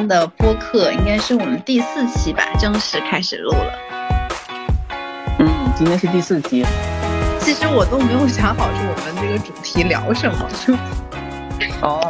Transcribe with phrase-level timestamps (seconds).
[0.00, 4.08] 天的播客应该是我们第四期吧，正式开始录了。
[5.38, 6.64] 嗯，今天是第四期。
[7.38, 10.48] 其实我都没有想好是我们这个主题聊什么。
[11.82, 12.00] 哦，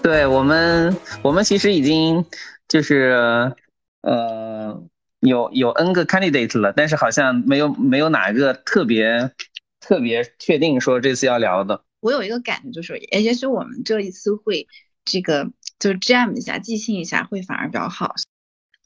[0.00, 2.24] 对我们，我们其实已经
[2.68, 3.52] 就是
[4.02, 4.80] 呃
[5.18, 9.32] 有有 N 个 candidate 了，但是好像没有没有哪个特别
[9.80, 11.82] 特别确定说这次要聊的。
[11.98, 14.68] 我有一个感觉，就是也许我们这一次会
[15.04, 18.14] 这个就是 jam 一下，即兴一下，会反而比较好。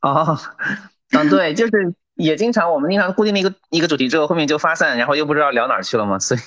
[0.03, 0.39] 哦，
[1.11, 6.41] 嗯，对，就是也经常我们经常固定的一个一个主题之后，后面就发散，然后又不知道聊哪儿去了嘛，所以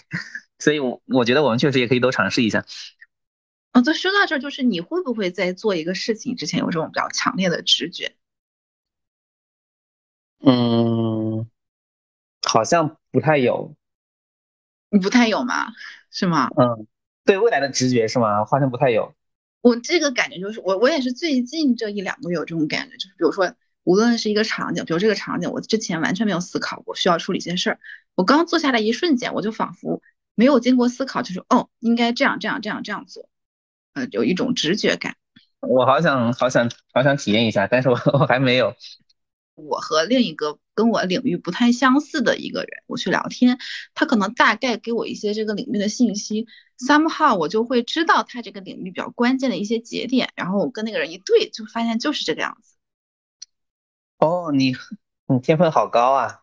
[0.59, 2.65] 所以，我我觉得我们确实也可以都尝试一下。
[3.73, 8.15] 哦，就，说到这儿，就是你会不会在做一个事情之前有这种比较强烈的直觉？
[10.45, 11.49] 嗯，
[12.43, 13.75] 好像不太有。
[14.89, 15.73] 你不太有吗？
[16.11, 16.49] 是吗？
[16.55, 16.85] 嗯，
[17.25, 18.45] 对未来的直觉是吗？
[18.45, 19.13] 好像不太有。
[19.63, 27.79] 我这个感觉就是，我我也是最近这一两个月有这种感觉，就是比如说，无论是一个场景，比如这个场景，我之前完全没有思考过需要处理一些事儿，
[28.13, 30.01] 我刚坐下来一瞬间，我就仿佛
[30.35, 33.29] 没有经过思考，就是哦，应该这样这样这样这样做，
[33.93, 35.15] 呃，有一种直觉感。
[35.61, 38.75] 我好想好想好想体验一下，但是我我还没有。
[39.55, 43.59] 我和另一个跟我领域不太相似的一个人，我去聊天，
[43.93, 46.47] 他可能大概给我一些这个领域的信息
[46.79, 52.73] ，somehow 我就会知道他这个领域比较关键的一些节点，然后我跟那个人一对，就发现就是这个样子。
[54.17, 54.75] 哦，你
[55.27, 56.39] 你天分好高啊！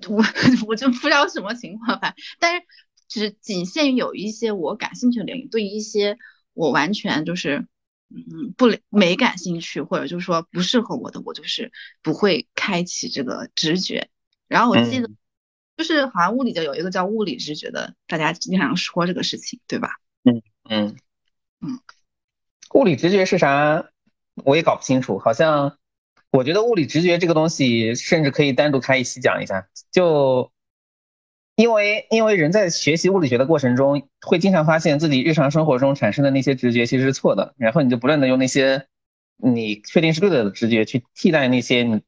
[0.08, 0.24] 我
[0.66, 2.66] 我就不知道什么情况吧，但是
[3.08, 6.16] 只仅限于有一些我感兴趣的领域，对一些
[6.54, 7.66] 我完全就是。
[8.10, 11.70] 嗯，不没感兴趣，或者就是说不适合我的，我就是
[12.02, 14.08] 不会开启这个直觉。
[14.48, 15.08] 然后我记得，
[15.76, 19.90] 就是好像物理就有一个叫物理直觉的，大家经常说这个事情，对吧？
[20.24, 20.96] 嗯嗯
[21.60, 21.78] 嗯，
[22.74, 23.90] 物理直觉是啥？
[24.44, 25.18] 我也搞不清楚。
[25.18, 25.78] 好像
[26.30, 29.68] 我觉得物理直觉这个东西，甚至可以单独开一期讲一下。
[29.92, 30.50] 就
[31.60, 38.86] 因为因为人在学习物理学的过程中，会经常发现自己日常生活中产生的那些直觉其实是错的，然后你就不断的用那些
[39.36, 42.00] 你确定是对的直觉去替代那些你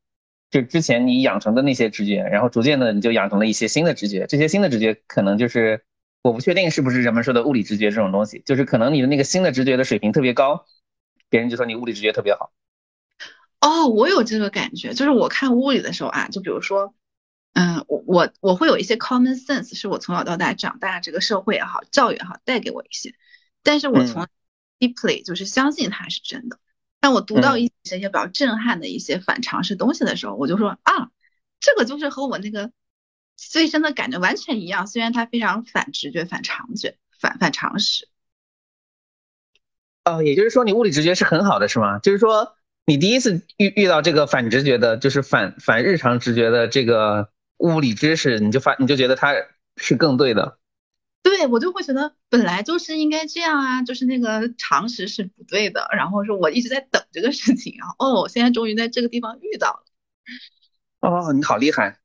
[0.50, 5.84] 就之前你养成的那些直觉，然后逐渐的你就养成了一些新的直觉，这些新的直觉可能就是
[6.22, 10.64] 我不确定是不是人们说的物理直觉这种东西，就是可能你的那个新的直觉的水平特别高，
[11.28, 12.52] 别人就说你物理直觉特别好。
[13.60, 16.94] 哦，我有这个感觉，就是我看物理的时候啊，就比如说。
[17.54, 23.14] 嗯，我我我会有一些 common sense，是我从小到大长大这个社会也好，教育也好带给我一些，
[23.62, 24.26] 但是我从
[24.78, 26.58] deeply 就是相信它是真的。
[26.98, 31.10] 当我读到一些一些比较震撼的一些反常识东西的时候，我就说啊，
[31.60, 32.72] 这个就是和我那个
[33.36, 38.08] 最深的感觉完全一样，虽然它非常反直觉、反常觉、反反常识。
[40.06, 41.98] 哦，也就是说你物理直觉是很好的，是吗？
[41.98, 42.54] 就是说
[42.86, 47.28] 你第一次遇遇到这个反直觉的，就是反反日常直觉的这个。
[47.58, 49.32] 物理知识，你就发你就觉得它
[49.76, 50.58] 是更对的，
[51.22, 55.86] 对我就会觉得本来就是应该这样啊，就是那个常识是不对的。
[55.92, 59.84] 然后说我一直在等这个事情，然后哦，现在终于在这个地方遇到了。
[61.00, 61.98] 哦，你好厉害！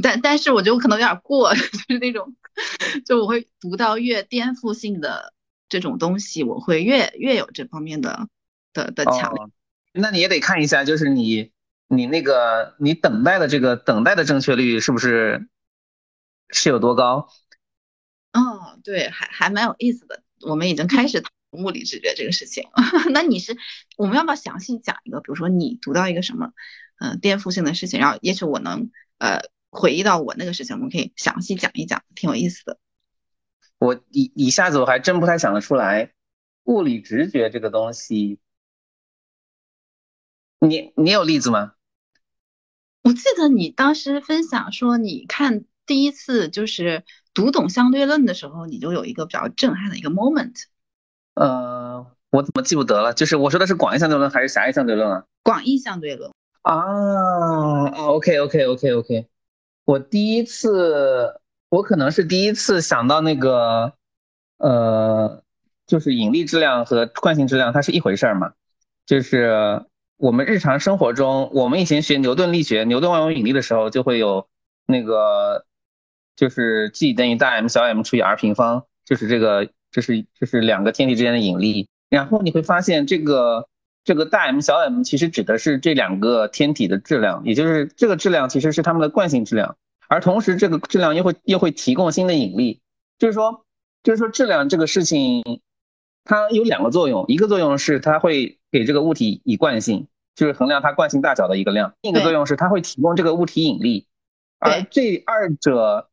[0.00, 2.36] 但但是我觉得可能有点过，就是那种，
[3.04, 5.34] 就我会读到越颠覆性的
[5.68, 8.28] 这种东西，我会越越有这方面的
[8.72, 9.44] 的的强烈。
[9.92, 11.50] 那你也得看一下，就是你。
[11.92, 15.48] 你那个，你等待的这个等待的正确率是不是
[16.50, 17.28] 是有多高？
[18.32, 20.22] 哦，对，还还蛮有意思的。
[20.42, 21.20] 我们已经开始
[21.50, 22.68] 物理直觉这个事情。
[23.10, 23.56] 那你是，
[23.96, 25.18] 我们要不要详细讲一个？
[25.20, 26.52] 比如说你读到一个什么，
[27.00, 29.40] 嗯，颠覆性的事情，然后也许我能呃
[29.70, 32.78] 回忆到我那个事情，我们可以详细讲一讲，挺有意思的。
[33.78, 36.12] 我一一下子我还真不太想得出来，
[36.62, 38.38] 物理直觉这个东西，
[40.60, 41.74] 你你有例子吗？
[43.02, 47.02] 我记得你当时分享说，你看第一次就是
[47.32, 50.64] 读懂相对论的时候，你就有一个比较震撼的一个 moment。
[51.34, 53.14] 呃，我怎么记不得了？
[53.14, 55.24] 就是我说的是广义相对论还是狭义相对论啊？
[55.42, 56.30] 广义相对论。
[56.62, 59.26] 啊啊，OK OK OK OK。
[59.86, 61.40] 我第一次，
[61.70, 63.94] 我可能是第一次想到那个，
[64.58, 65.42] 呃，
[65.86, 68.52] 就是引力质量和惯性质量它是一回事儿嘛，
[69.06, 69.86] 就是。
[70.20, 74.46] 我们日常生活中，我们以前学牛顿力学、牛顿万有引力的时候，就会有
[74.84, 75.64] 那个，
[76.36, 81.88] 就是 G 等于大 M 小 m 除以 r 平方，就是这个，就是就是两个天体之间的引力。
[82.10, 83.66] 然后你会发现，这个
[84.04, 92.82] 这个大 M 小 m 其实指的是这两个天体的质量，也就是这个质量其实是它们的惯性质量，而同时这个质量又会又会提供新的引力。
[93.18, 93.64] 就是说，
[94.02, 95.42] 就是说质量这个事情，
[96.30, 98.56] 它有两个作用，一个作用是它会。
[98.72, 100.06] 给这个物体以惯性，
[100.36, 101.92] 就是衡量它惯性大小的一个量。
[102.02, 104.06] 另一个作用是它会提供这个物体引力，
[104.60, 106.08] 而这二者，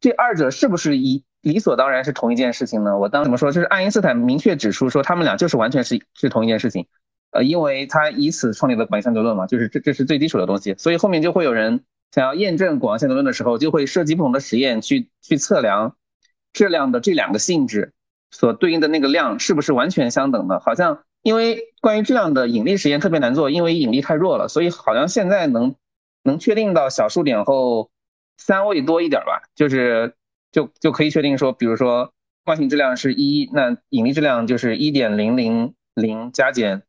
[0.00, 2.96] 这二者是不是一理所当然是同一件事情呢？
[2.96, 3.50] 我当怎么说？
[3.50, 6.86] 就是爱因斯坦明确指出说，他们俩就是完全是是同一件事情。
[7.32, 15.96] 呃，因为他以此创立了广义相对论嘛，就是这这是最基础的东西，所以后面就会有人想要验证广义相对论的时候，就会设计不同的实验去去测量
[16.52, 17.92] 质量的这两个性质
[18.32, 20.58] 所对应的那个量是不是完全相等的。
[20.58, 25.76] 好像因为关于质量的引力实验特别难做，因为引力太弱了，所以好像现在能
[26.24, 27.92] 能确定到小数点后
[28.36, 30.14] 三位多一点吧，就是
[30.50, 32.12] 就就可以确定说，比如说
[32.44, 36.82] 惯性质量是一，那引力质量就是一点零零零加减。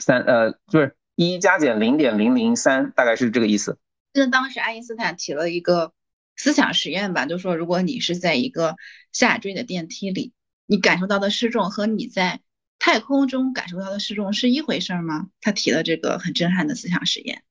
[0.00, 3.78] 三呃，就是一加减零点零零三，大概是这个意思。
[4.12, 5.90] 记得当时爱因斯坦提了一个
[6.36, 8.76] 思想实验吧，就说如果你是在一个
[9.10, 10.32] 下坠的电梯里，
[10.70, 12.40] 你感受到的失重和你在
[12.78, 15.26] 太空中感受到的失重是一回事吗？
[15.40, 17.42] 他提了这个很震撼的思想实验。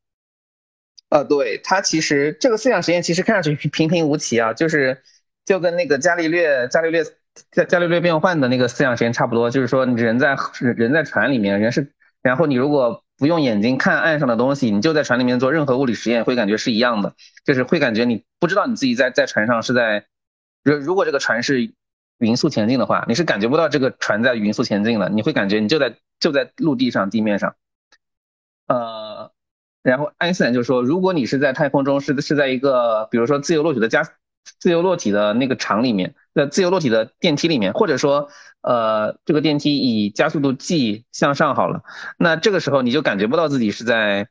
[1.10, 5.02] 呃，对他其实这个思想实验其实看上去平平无奇啊，就是
[5.46, 7.04] 就跟那个伽利略伽利略
[7.52, 11.92] 伽伽利略变换的那个思想实验差不多，就是说人在人在船里面，人是。
[12.22, 17.16] 然后你如果不用眼睛看岸上的东西，你就在船里面做任何物理实验，会感觉是一样的，
[17.46, 20.06] 就是会感觉你不知道你自己在在船上是在，
[20.64, 21.72] 如如果这个船是
[22.20, 27.56] 匀速前进的话，你是感觉不到这个船在匀速前进的，你会感觉你就在就在陆地上地面上。
[28.68, 29.32] 呃，
[29.84, 34.04] 然后爱因斯坦就说，如果你是在太空中，是是在一个比如说自由落体的加
[34.60, 38.30] 自由落体的那个场里面，在自由落体的电梯里面，或者说。
[38.62, 41.84] 呃，这个电梯以加速度 g 向上好了，
[42.18, 44.28] 那这个时候你就感觉不到自己是在，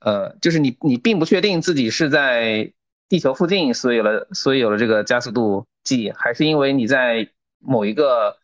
[0.00, 2.72] 呃，就是你你并不确定自己是在
[3.08, 8.36] 地球附近，所以有了所以有了这个加速度 g，还是因为你在某一个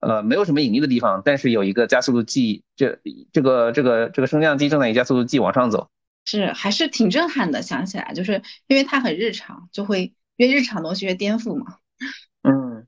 [0.00, 2.98] 呃没有什么引力的地方，但是有一个加速度 g，这
[3.32, 5.88] 这个这个这个升降机正在以加速度 g 往上走，
[6.24, 7.62] 是还是挺震撼的。
[7.62, 11.76] 想起来就是因为它很日常，就会越日常东西越颠覆嘛。
[12.42, 12.86] 嗯。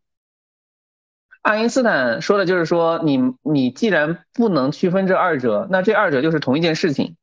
[1.42, 7.16] 爱因斯坦说的就是说，你你既然不能区分这二者，那这二者就是同一件事情，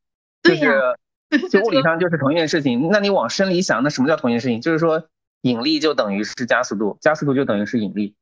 [0.43, 0.81] 就是
[1.49, 2.89] 就物理上就是同一件事情。
[2.91, 4.61] 那你往深里想，那什么叫同一件事情？
[4.61, 5.07] 就是说
[5.41, 8.15] 引力就等于是加速度，加速度就等于是引力。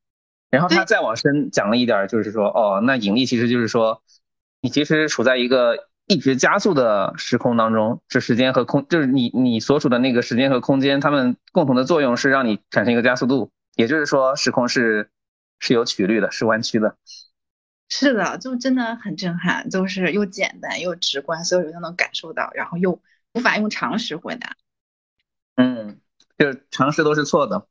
[0.50, 4.01] 然后他再往深讲了一点，就是说，哦，那引力其实就是说，
[4.62, 15.10] 你其实处在一个一直加速的时空当中，这时间和空就是你你所处的那个时间和空间，它们共同的作用是让你产生一个加速度，也就是说时空是。
[15.60, 16.98] 是有曲率的，是弯曲的。
[17.89, 23.01] 是的，就真的很震撼，就是又简单又直观，所有人都能感受到，然后又
[23.34, 24.56] 无法用常识回答。
[25.56, 26.00] 嗯，
[26.38, 27.68] 就是常识都是错的。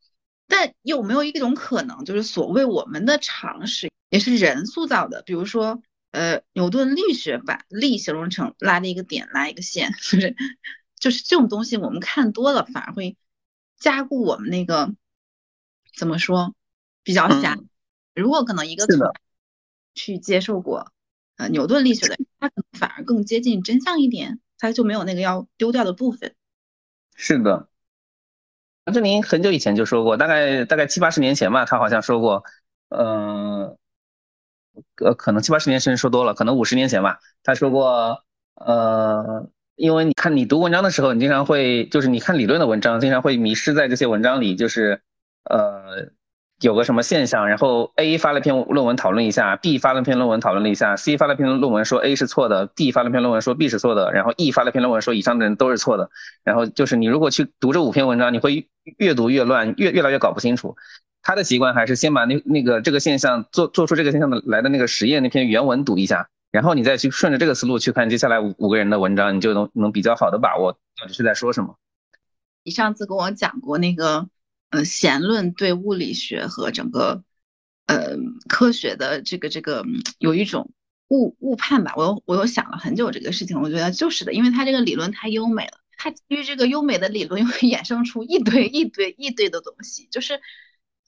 [0.49, 5.23] 但有没有一种可能，就是所谓我们的常识也是人塑造的？
[5.23, 5.83] 比如说，
[6.13, 10.37] 呃，牛顿力学把力形容成拉的一个点，拉一个线， 就是
[10.99, 13.17] 就是这种东西，我们看多了反而会
[13.79, 14.95] 加固我们那个
[15.97, 16.55] 怎么说
[17.03, 17.59] 比较狭。
[18.15, 18.87] 如果可能，一个
[19.97, 20.93] 去接受过
[21.39, 26.37] 呃牛顿力学的，他可能反而更接近真相一点，他就没有那个要丢掉的部分。
[27.17, 27.69] 是的，
[28.85, 32.45] 王志林很久以前就说过，大概大概七八十年前吧，他好像说过，
[32.91, 33.77] 嗯，
[35.05, 38.23] 呃，可能七八十年甚至说多了，可能五十年前吧，他说过，
[38.55, 45.03] 呃，因为你看你读文章的时候，你经常会就是你看理论的文章，经常会迷失在这些文章里，就是
[45.45, 46.13] 呃。
[46.61, 56.09] 有个什么现象，然后 A 发了篇论文讨论一下，B 发了篇论文讨论了一下，C 发了篇论文说 A 是错的，D 发了篇论文说 B 是错的，然后 E 发了篇论文说以上的人都是错的，
[56.45, 60.77] 然后就是你如果去读这五篇文章，你会越读越乱，越越来越搞不清楚。
[61.23, 71.77] 他的习惯还是先把那那个这个现象做做出这个现象的来的那个实验那篇原文读一下，然后你再去顺着这个思路去看接下来五五个人的文章，你就能能比较好的把握到底是在说什么。
[72.65, 74.27] 你上次跟我讲过那个。
[74.77, 77.25] 呃，弦论对物理学和整个
[77.87, 78.17] 呃
[78.47, 79.83] 科学的这个这个
[80.19, 80.71] 有一种
[81.09, 81.95] 误误判吧。
[81.97, 90.43] 我又我又想了很久这个事情，我觉得就是的，因为它这个理论太优美了，它基于这个优美的理论又衍生出一堆一堆一堆的东西，就是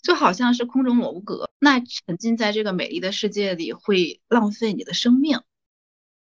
[0.00, 1.50] 就好像是空中楼阁。
[1.58, 5.40] 那沉浸在这个美丽的世界里会浪费你的生命。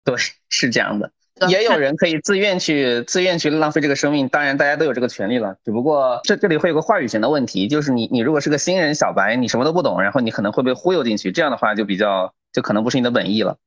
[0.04, 0.16] 对，
[0.50, 1.14] 是这样的。
[1.48, 5.56] 也有人可以自愿去 自愿去浪费这个生命，当然大家都有这个权利了。
[5.64, 13.58] 只不过这这里会有个话语权的问题，就是你你如果是个新人小白，你什么都不懂，然后你可能会被忽悠进去，这样的话就比较就可能不是你的本意了。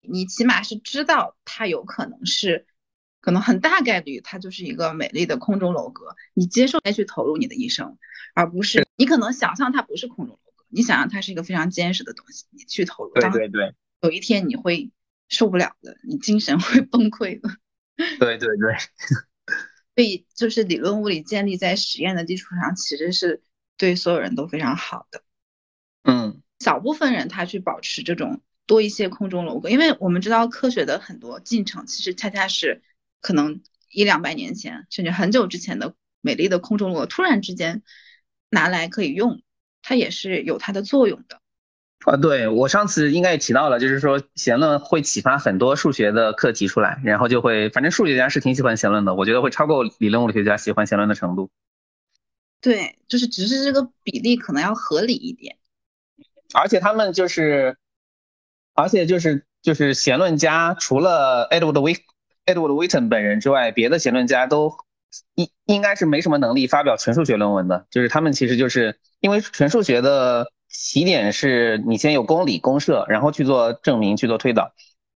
[0.00, 2.66] 你起码是知道它有可能是，
[3.20, 7.96] 可能很大概率它就是一个美丽的空中楼阁，你接受再去投入你的一生，
[8.34, 13.12] 而不是你可能想象它不是空中楼阁，你想象它是一个非常坚实的东西，你去投入。
[13.14, 13.72] 对对对。
[14.00, 14.90] 有一天你会
[15.32, 17.48] 受不了的，你精神 会崩溃的。
[18.20, 18.76] 对对对，
[19.96, 23.42] 所以就是理论物理建立在实验的基础上，其实是
[23.76, 25.22] 对所有人都非常好的。
[26.02, 32.82] 嗯，小部分人他去保持这种多一些空中楼阁，因为我们知道科学的很多进程其实恰恰是
[33.20, 37.82] 可能一两百年前甚至很久之前的美丽的空中楼阁突然之间
[38.50, 39.42] 拿来可以用，
[39.80, 41.41] 它也是有它的作用的。
[42.04, 51.48] 啊，对我上次应该也提到了，就是说弦论会启发很多数学的课题出来，然后就会，反正数学家是挺喜欢弦论的，我觉得会超过理论物理学家喜欢弦论的程度。
[52.60, 55.56] 对，就是只是这个比例可能要合理一点。
[56.54, 57.76] 而且他们就是，
[58.74, 62.00] 而且就是就是弦论家，除了 Edward Wheat
[62.46, 64.74] Edward Witten 本人之外，别的弦论家都
[65.36, 70.50] 应应该是没什么能力发表纯数学论文的，就是他们其实就是因为纯数学的。
[70.72, 74.72] 起点是你先有公理公社，然后去做证明，去做推导。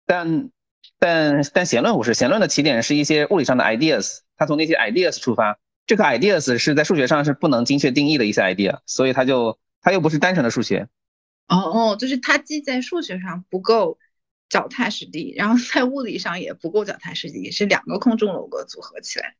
[0.05, 0.51] 但
[1.00, 5.57] 但但弦论不是，弦论的起点是一些物理上的 ideas，它从那些 ideas 出发，
[5.88, 10.88] 这个 ideas 是在数学上是不能精确定义的一些 idea，所以它就它又不是单纯的数学。
[11.47, 13.97] 哦哦，就是它既在数学上不够
[14.50, 19.35] 脚踏实地，然后在物理上也不够脚踏实地，是两个空中楼阁组合起来。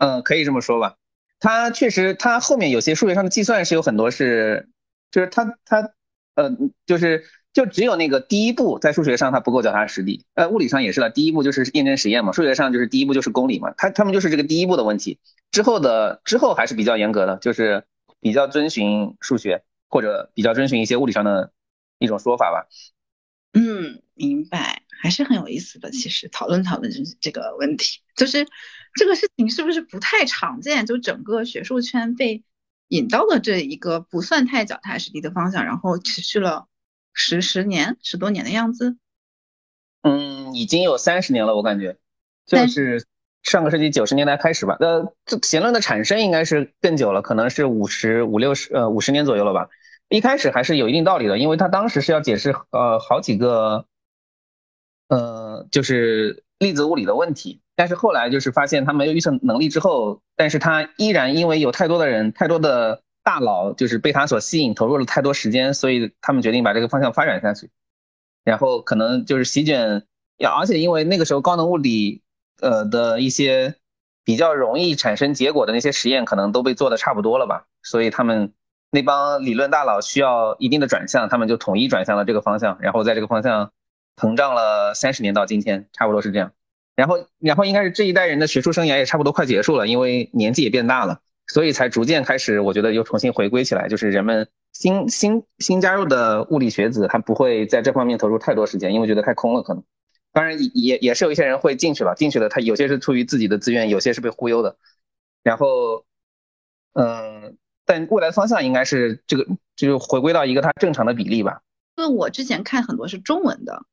[0.00, 0.96] 嗯，可以这么说吧。
[1.38, 4.70] 它确实，它后面有些数学上的计算是有很多是。
[5.12, 5.92] 就是它它
[6.34, 6.50] 呃
[6.86, 15.18] 就是就只有那个第一步在数学上它不够脚踏实地，呃物理上也是了，第一步就是验证实验嘛，数学上就是第一步就是公理嘛，它他们就是这个第一步的问题，
[15.50, 17.84] 之后的之后还是比较严格的，就是
[18.20, 21.52] 比较遵循数学或者比较遵循一些物理上的
[21.98, 22.66] 一种说法吧。
[23.52, 25.90] 嗯，明白，还是很有意思的。
[25.90, 28.46] 其实讨论讨论这这个问题，就是
[28.94, 30.86] 这个事情是不是不太常见？
[30.86, 32.42] 就整个学术圈被。
[32.92, 36.66] 引到了这一个不算太脚踏实地的方向，然后持续了
[37.14, 38.98] 十十年、十多年的样子。
[40.02, 41.96] 嗯，已经有三十年了，我感觉，
[42.44, 43.06] 就是
[43.42, 44.76] 上个世纪九十年代开始吧。
[44.78, 49.70] 呃，这弦论的产生应该是更久了，可能是五十五六十呃五十年左右了吧。
[50.10, 53.86] 一开始还是有一定道理的，因为他当时是要解释呃好几个
[55.08, 57.61] 呃就是粒子物理的问题。
[57.74, 67.70] 但是后来就是发现他没有预测能力之后，但是他依然因为有太多的人、太多的大佬就是被他所吸引，投入了太多时间，所以他们决定把这个方向发展下去。
[68.44, 70.02] 然后可能就是席卷，
[70.38, 72.22] 要而且因为那个时候高能物理，
[72.60, 73.74] 呃的一些
[74.24, 78.52] 比较容易产生结果的那些实验，可能都被做的差不多了吧，所以他们
[78.90, 83.70] 那帮理论大佬需要一定的转向，他们就统一转向了这个方向，然后在这个方向
[84.16, 86.52] 膨胀了三十年到今天，差不多是这样。
[86.94, 93.88] 然后，然后应该是这一代人的学术生涯也差不多快结束了，因为年纪也变大了，所以才逐渐开始，我觉得又重新回归起来。
[93.88, 99.82] 就是人们新新新加入的物理学子，他不会在这方面投入太多时间，因为觉得太空了可能。
[100.32, 104.76] 当然，也也是有一些人会进去了，进去了，他有些是出于自己的自愿，有些是被忽悠的。
[105.42, 106.04] 然后，
[106.92, 107.56] 嗯，
[107.86, 109.46] 但未来的方向应该是这个，
[109.76, 111.62] 就是回归到一个它正常的比例吧。
[111.96, 113.84] 因为我之前看很多是中文的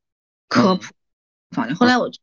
[0.48, 0.84] 科普，
[1.51, 2.20] 反正后来我去。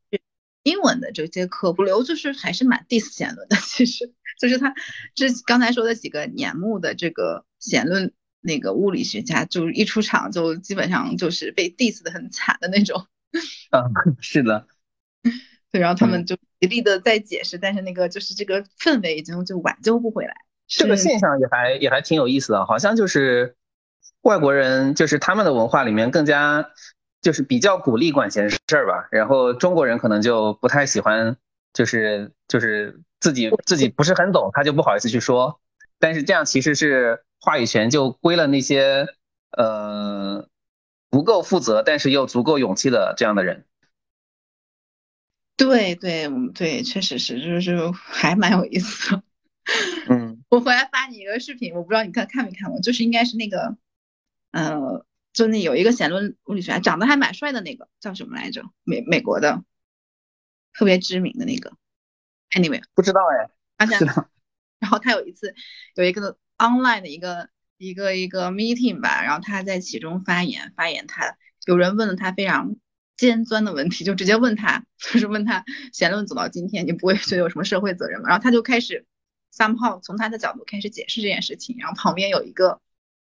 [0.66, 3.56] 英文的这些可不留，就是还是蛮 diss 弦论的。
[3.62, 4.74] 其实就是他
[5.14, 13.06] 这刚才说的几个年目的这个弦论那个物理学家，就一出场就基本上就是被 diss 的很惨的那种。
[13.70, 13.80] 嗯
[14.20, 14.66] 是的。
[15.70, 20.34] 对，然后他们就极力的在解释，但是那个就是这个氛围已经就挽救不回来。
[20.66, 23.54] 这个现象也还也还挺有意思的，好像就是
[24.22, 26.70] 外国人就是他们的文化里面更加。
[27.26, 31.36] 就是比较鼓励管闲事儿吧，然后中国人可能就不太喜欢，
[31.72, 35.58] 就是就是自己自己不是很懂，他就不好意思去说。
[35.98, 39.08] 但是这样其实是话语权就归了那些
[39.50, 40.48] 呃
[41.10, 43.64] 不够负责，但是又足够勇气的这样的人。
[45.56, 49.22] 对对对，确实是，就是还蛮有意思的。
[50.08, 53.76] 嗯， 我回来发你一个视频，我不知道你看看没看过，就是应该是那个，
[54.52, 55.04] 呃。
[55.36, 58.62] 就那有一个弦论物理学家，长得还蛮帅的那个叫什么来着？
[58.84, 59.62] 美美国的，
[60.72, 61.74] 特别知名的那个。
[62.52, 63.50] Anyway，不知道哎。
[63.76, 63.98] 发现，
[64.78, 65.54] 然后他有一次
[65.94, 72.76] 有一个 online 的一个一个一个 meeting 吧，然后他在其中发言，发言他有人问了他非常
[73.18, 78.30] 尖钻的问题，就直接问他， 就是问他弦论走到今天，你不会觉得有什么社会责任吗？
[78.30, 79.04] 然后他就开始
[79.54, 82.80] somehow 从他的角度开始解释这件事情，然后旁边有一个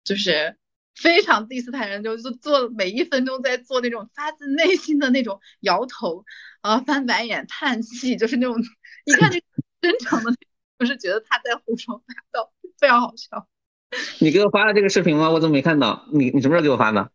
[0.05, 0.59] 就是。
[0.97, 6.25] 非常第四台人，就是做每一分钟在做那种发自内心的那种摇头
[6.63, 8.57] 啊、翻白眼、叹气，就是那种
[9.05, 9.39] 一看就
[9.81, 10.35] 真诚的，
[10.79, 13.47] 就是觉得他在胡说八道，非常好笑。
[14.19, 15.31] 你给我发了这个视频吗？
[15.31, 16.09] 我怎么没看到？
[16.13, 17.13] 你你什么时候给我发的？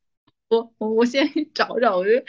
[0.48, 2.26] 我我我先找找，我觉得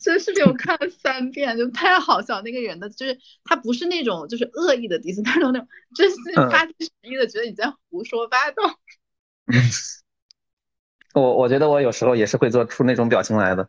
[0.00, 2.42] 这个视频我看了三遍，就太好笑。
[2.42, 8.78] 那个人的就是他不是那种就是恶意的 diss，他是那种真心发自实意的觉得你在胡说八道。
[11.17, 13.67] 我我觉得我有时候也是会做出那种表情来的。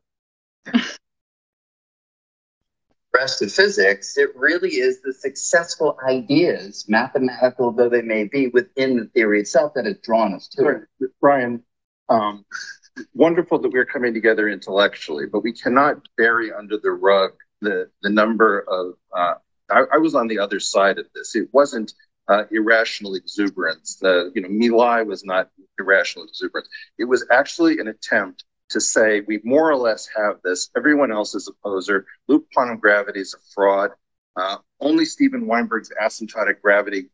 [3.14, 8.96] rest of physics, it really is the successful ideas, mathematical though they may be, within
[8.96, 11.10] the theory itself that has drawn us to it.
[11.20, 11.62] Brian,
[12.08, 12.44] um,
[13.14, 18.10] wonderful that we're coming together intellectually, but we cannot bury under the rug the the
[18.10, 18.94] number of.
[19.16, 19.34] Uh,
[19.70, 21.34] I, I, was on the other side of this.
[21.34, 21.94] It wasn't
[22.29, 23.95] uh, irrational exuberance.
[23.95, 26.69] The you know, My was not irrational exuberance.
[26.97, 30.69] It was actually an attempt to say we more or less have this.
[30.77, 32.05] Everyone else is a poser.
[32.27, 33.91] Loop quantum gravity is a fraud.
[34.35, 37.09] Uh, only Steven Weinberg's asymptotic gravity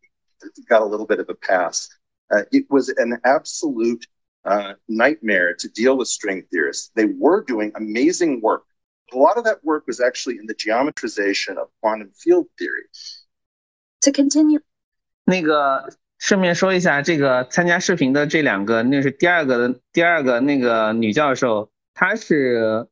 [0.69, 1.89] got a little bit of a pass.
[2.31, 4.05] Uh, it was an absolute
[4.43, 6.91] uh, nightmare to deal with string theorists.
[6.93, 8.63] They were doing amazing work.
[9.13, 12.83] A lot of that work was actually in the geometrization of quantum field theory.
[14.01, 14.59] To continue.
[15.25, 22.87] 那个顺便说一下，这个参加视频的这两个，那是第二个的第二个那个女教授，她是，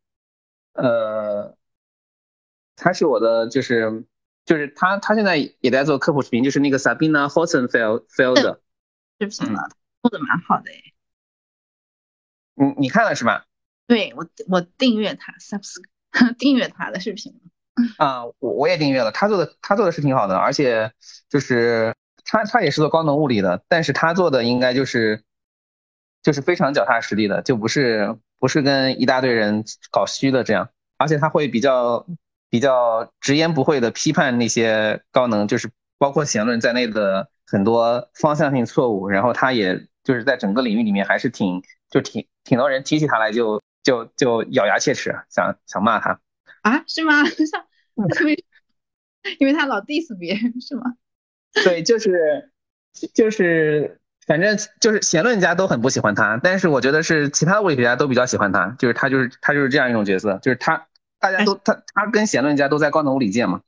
[0.74, 1.56] 呃，
[2.76, 4.04] 她是我的，就是
[4.46, 9.70] 就是她她现在也在做科普视频，就是那个 Sabina Hossenfeld，视频了，
[10.02, 10.82] 做的蛮好的哎。
[12.56, 13.46] 你你看了是吧？
[13.88, 15.76] 对我我订阅他 subs
[16.38, 17.40] 订阅他的视频。
[17.98, 20.92] 啊，我我也订阅了，他做的他做的是挺好的，而且
[21.30, 25.24] 就是他他也是做高能物理的，但是他做的应该就是
[26.22, 32.06] 就是非常脚踏实地的，就不是不是跟一大堆人搞虚的这样，而且他会比较
[32.50, 42.28] 比较直言不讳的批判那些高能，就是包括弦论在内的很多方向性错误，然后他也就是在整个领域里面还是挺就挺。
[42.46, 46.20] 挺多人提起他来就就就咬牙切齿，想想骂他
[46.62, 46.84] 啊？
[46.88, 47.24] 是吗？
[47.50, 47.66] 像
[48.12, 48.38] 特别
[49.40, 50.84] 因为他老 diss 别人是吗？
[51.64, 52.52] 对，就是
[53.14, 60.88] 就是，反正就是弦论家都很不喜欢他，但是我觉得是其他物理学家都比较喜欢他，就是他就是他就是这样一种角色，就是他
[61.20, 63.62] 大家都他他跟弦论家都在高能物理界嘛。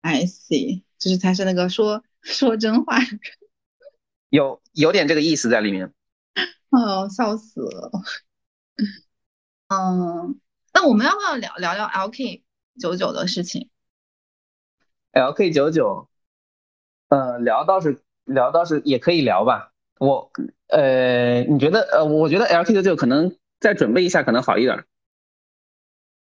[0.00, 2.98] I see，就是他是那个说说真话，
[4.30, 5.92] 有有点这个意思在里面。
[6.70, 7.90] 哦，笑死了。
[9.68, 10.40] 嗯，
[10.74, 12.42] 那我们要不要聊聊聊 LK
[12.80, 13.68] 九九的事情
[15.12, 16.08] ？LK 九九，
[17.14, 19.72] 呃，聊倒是聊倒是也可以聊吧。
[19.98, 20.30] 我，
[20.68, 21.82] 呃，你觉得？
[21.92, 24.84] 呃，我觉得 LK 的就可能再准备一下可能好一点。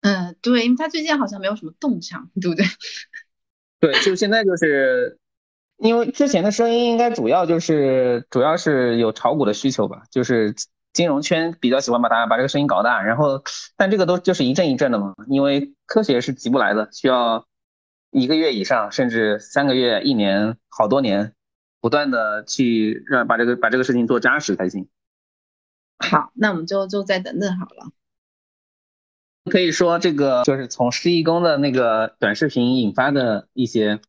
[0.01, 2.65] 嗯，对，因为他最近好像没有什么动向，对不对？
[3.79, 5.19] 对，就现在就是。
[5.77, 10.53] 因为之前的声音应该主要就是主要是有炒股的需求吧，就是
[10.93, 13.41] 金融圈比较喜欢把它把这个声音搞大，然后
[13.75, 17.47] 但这个都就是一阵一阵的嘛，因为科学是急不来的，需要
[18.11, 21.33] 一个月以上，甚至三个月、一年、好多年，
[21.79, 24.87] 不断的去让把这个把这个事情做扎实才行。
[25.97, 27.91] 好，那我们就就再等等好了。
[29.45, 33.99] 可以说这个就是从施一公的那个短视频引发的一些。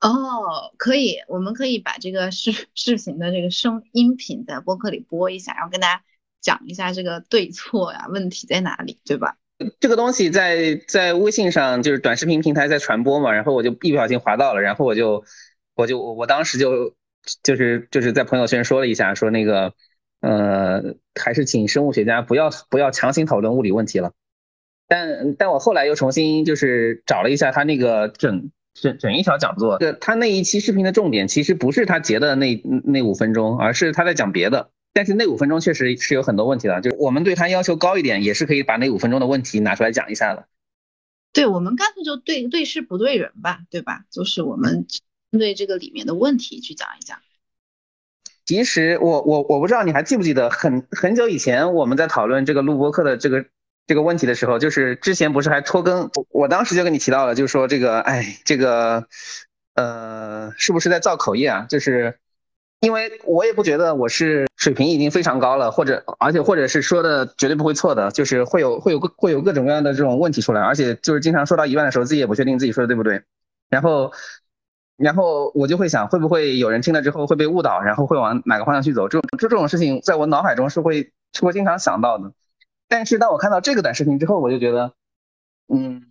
[0.00, 6.02] 哦，可以，我们可以把这个视视频的这个声音频在播客里播一下，然后跟大家
[6.40, 9.36] 讲一下这个对错呀，问题在哪里，对吧？
[9.80, 15.24] 这个东西在在微信上就是短视频平台在传播嘛，然后我就一不小心滑到了，然后我就
[15.74, 16.94] 我就我当时就
[17.42, 19.72] 就是就是在朋友圈说了一下，说那个
[20.20, 20.82] 呃
[21.20, 24.12] 还是请生物学家不要不要强行讨论物理问题了，
[24.88, 28.50] 但但我后来又重新就是找了一下他那个整。
[28.74, 34.70] 整整一条讲座，这他那一期视频的重点其实不是他截的那那五分钟，而是他在讲别的。
[34.94, 40.46] 但是那五分钟确实是有很多问题的，就是我们对他要求高一点，也是可以把那五分钟的问题拿出来讲一下的。
[41.34, 44.04] 对，我们干脆就对对事不对人吧，对吧？
[44.10, 44.86] 就是我们
[45.30, 47.18] 针对这个里面的问题去讲一讲。
[48.46, 53.44] 其实我我我不知道你还记不记得，很很久以前我们在讨论这个录播课的这个。
[53.86, 59.06] 这个问题的时候，就是之前不是还拖更，我我当时就跟你提到了，就是说这个，哎，这个，
[59.74, 61.66] 呃，是不是在造口业啊？
[61.68, 62.18] 就是
[62.84, 73.22] 因为我也不觉得我是水平已经非常高了，或者而且或者是说的绝对不会错的，就是会有会有会有各种各样的这种问题出来，而且就是经常说到一半的时候，自己也不确定自己说的对不对，
[73.70, 74.12] 然后
[74.98, 79.08] 然后我就会想，会不会有人听了之后会被误导，然后会往哪个方向去走？
[79.08, 82.32] 这种这这种事情在我脑海中是会是会经常想到的。
[82.86, 84.92] 但是当我看到这个短视频之后，我就觉得，
[85.68, 86.02] 嗯，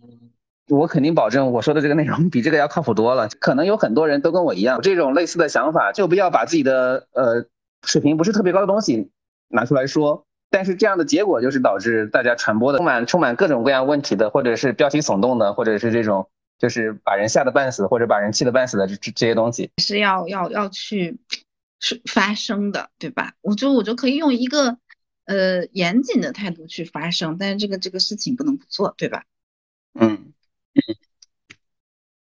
[0.68, 3.28] 我肯定保证我说的这个内容比这个要靠谱多了。
[3.40, 7.44] 可能有很多人都跟我一样，这种类似的想法，就不要把自己的呃
[7.82, 9.10] 水平不是特别高的东西
[9.48, 10.26] 拿出来说。
[10.50, 21.18] 但是这样的结果就是导致大家传播的充满充满各种各样问题的，或者是标题耸动的，或者是这种就是把人吓得半死或者把人气得半死的这这这些东西，是要要要去
[21.80, 23.32] 是发生的，对吧？
[23.42, 24.78] 我觉得我就可以用一个
[25.26, 29.24] 呃严谨的态度去发生，但是这个这个事情不能不做，对吧？
[29.98, 30.32] 嗯
[30.74, 30.96] 嗯。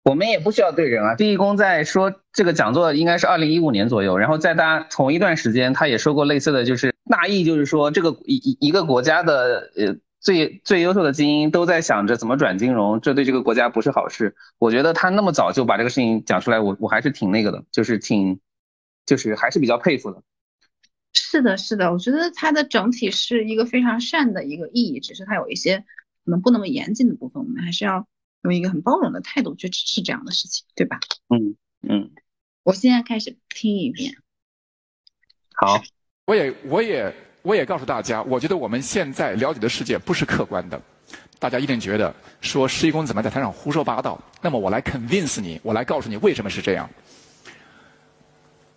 [0.07, 1.15] 我们也不需要对人啊。
[1.15, 14.33] 毕义工在说这个讲座应该是二零一五年左右，然后在大家同一段时间，他也说过类似的就是大意，就是说这个一一一个国家的呃最最优秀的精英都在想着怎么转金融，这对这个国家不是好事。
[14.59, 18.39] 我觉得他那么早就把这个事情讲出来，我我还是挺那个的，就是挺
[19.05, 20.23] 就是还是比较佩服的。
[21.11, 25.79] 是的，是的，我觉得它的整体是一个非常善的一个意义，只是它有一些
[26.23, 28.07] 可能不那么严谨的部分，我们还是要。
[28.43, 30.99] 用一个很包容的态度去支持这样的事情，对吧？
[31.29, 32.11] 嗯嗯。
[32.63, 34.15] 我现在开始听一遍。
[35.53, 35.81] 好，
[36.25, 40.81] 我也我也我也告诉大家，我觉得我们现在了解的世界不是客观的。
[41.39, 44.21] 大家一定觉得说施一公怎么在台上胡说八道？
[44.41, 46.89] 那么我来 convince 你，我来告诉你为什么是这样。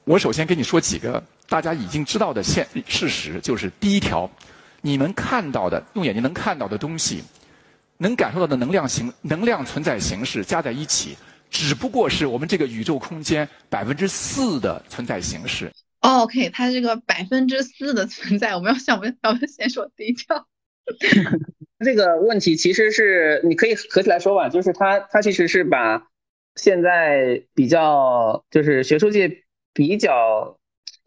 [0.05, 4.31] 我首先跟你说几个大家已经知道的现事实，就是第一条，
[4.83, 7.25] 你们看到的用眼睛能看到的东西。
[8.01, 11.17] 能感受到的能量形、能量存在形式加在一起，
[11.51, 15.71] 只不过是我们这个宇宙空间百分之四的存在形式。
[16.01, 20.49] OK，它这个百分之四的存在，我们要想，我们要先说第一条。
[21.85, 26.03] 这个问题其实是你可以合起来说吧，就是它，它其实是把
[26.57, 30.59] 现在比较，就是学术界比较。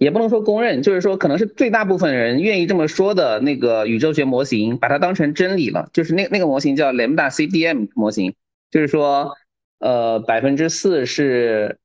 [0.03, 5.89] 也不能说公认，就是说可能是最大部分人愿意这么说的那个宇宙学模型，把它当成真理了。
[5.93, 8.33] 就是那那个模型叫 Lambda CDM 模型，
[8.69, 9.31] 就是说，
[9.79, 11.77] 呃，百分之四是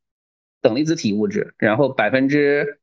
[0.61, 2.79] 等离子体物质，然后百分之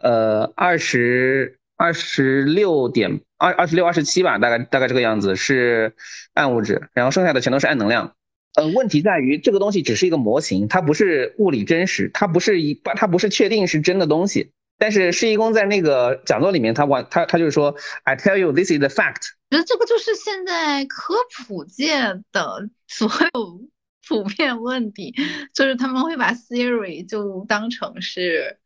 [0.00, 5.92] 呃二十二十六点二二十六二十七吧，大概大概这个样子是
[6.32, 8.14] 暗物质，然后剩下的全都是暗能量。
[8.54, 14.50] 呃，问题在于这个东西只是一个模型，它不是物理真实，它不是一它不是确定是真的东西。
[14.78, 19.32] 但是施一公在那个讲座里面，他完他他就是说，I tell you this is the fact。
[19.50, 21.14] 我觉得这个就是现在科
[21.46, 21.98] 普界
[22.30, 23.62] 的所有
[24.06, 25.12] 普遍问题，
[25.52, 28.58] 就是他们会把 theory 就当成是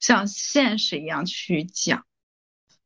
[0.00, 2.04] 像现实一样去讲。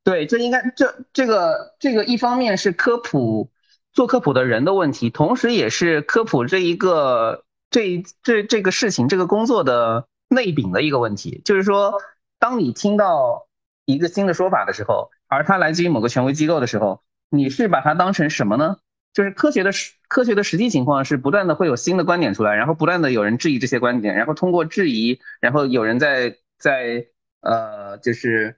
[0.02, 3.52] 对，这应该这这个这个一方面是科普
[3.92, 11.94] 做科普的人的问题，同时也是科普这一个这这这个事情这个工作的内禀的一个问题，就是说。
[12.42, 13.46] 当你听到
[13.85, 17.00] 一个新的说法的时候，而它来自于某个权威机构的时候，
[17.31, 18.78] 你是把它当成什么呢？
[19.12, 27.07] 就是科学的实科学的实际情况是不断的会有新的观点出来，然后不断的有人质疑这些观点，然后通过质疑，然后有人在在
[27.42, 28.57] 呃就是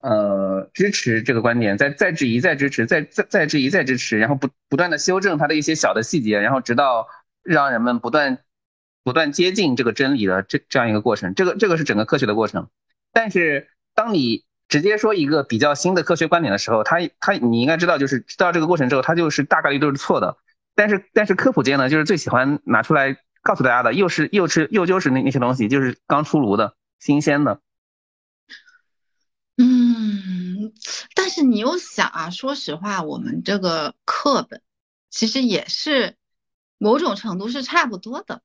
[0.00, 7.08] 呃支持这个观点，再再质疑，再支持，再再再质疑，再支持，然后不不断的修正它的一些小的细节，然后直到
[7.42, 8.40] 让人们不断
[9.02, 12.68] 不断接近这个真理的这这样一个过程，这个这个是整个科学的过程。
[13.12, 20.38] 但是，当你直接说一个比较新的科学观点的时候，他他你应该知道，就是知道这个过程之后，他就是大概率都是错的。
[20.74, 27.60] 但是，但是科普界呢，就是最喜欢拿出来告诉大家的，又是又是又就是那那些东西，就是刚出炉的新鲜的。
[29.58, 30.72] 嗯，
[31.14, 34.62] 但是你又想啊，说实话，我们这个课本
[35.10, 36.16] 其实也是
[36.78, 38.40] 某种程度是差不多的。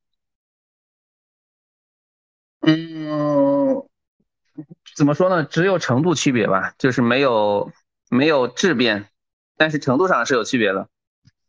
[4.96, 5.44] 怎么说呢？
[5.44, 7.72] 只有程度区别吧，就是没有
[8.10, 9.10] 没有质变，
[9.56, 10.90] 但是程度上是有区别的，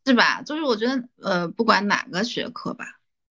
[0.04, 0.42] 是吧？
[0.42, 2.84] 就是我觉得，呃，不管哪个学科吧，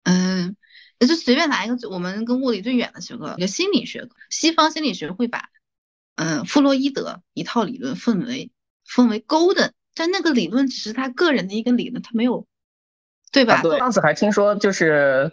[0.05, 0.57] 嗯，
[0.99, 5.49] 也就随便拿一个我们跟物理最远的学科，一个心理学科，西方心理学会把，
[6.17, 8.51] 嗯，弗洛伊德一套理论分为
[8.85, 12.47] 分为 golden，但那个理论只是他个人的一个理论，他没有，
[13.31, 13.63] 对吧？
[13.63, 15.33] 对上次还听说就是。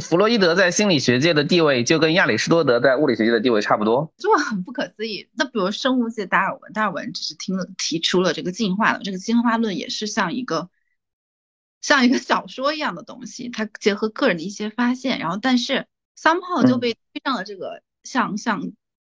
[0.00, 5.28] 弗洛伊德在心理学界的地位就跟亚里士多德在物理学界的地位差不多，这很不可思议。
[5.34, 10.70] 那比如生物界达尔文，达尔文只是听了提出了这个进化论这个进化论，也是像一个
[11.82, 15.86] 像一个小说一样的东西，它结合个人的一些发现，然后但是
[16.18, 18.72] somehow 就被推上了这个像像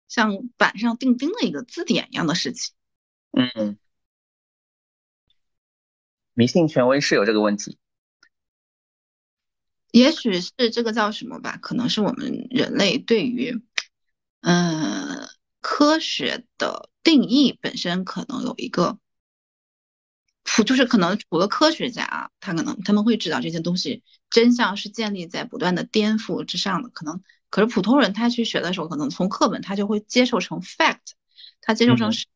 [0.08, 2.74] 像板上钉钉的一个字典一样的事情。
[3.32, 3.76] 嗯，
[6.34, 7.78] 迷信权威是有这个问题。
[9.92, 13.62] 也许是这个叫什么吧，可能是我们人类对于，
[14.42, 15.28] 嗯，
[15.60, 18.98] 科学的定义本身可能有一个
[20.42, 31.14] 普，就是可能除了科学家啊，他可能他们会知道这些东西真相是建立在不断的颠覆之上的，可能可是普通人他去学的时候，可能从课本他就会接受成 fact，
[31.60, 32.26] 他接受成是，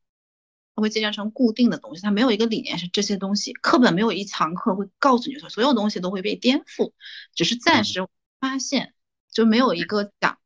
[0.81, 6.93] 它会建设成固定的东西，它没有一个理念是这些东西，课本没有一堂课会告诉你说所有东西都会被颠覆，
[7.35, 8.07] 只是暂时
[8.40, 8.95] 发现，
[9.31, 10.38] 就没有一个讲，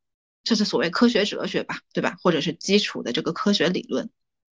[0.42, 2.16] 这是所谓科学哲学吧，对吧？
[2.20, 4.10] 或者是基础的这个科学理论，